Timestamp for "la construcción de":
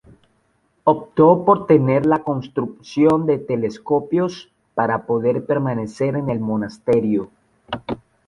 2.07-3.37